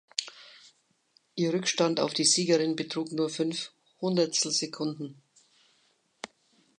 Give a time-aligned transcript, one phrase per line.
[1.35, 5.21] Ihr Rückstand auf die Siegerin betrug nur fünf Hundertstelsekunden.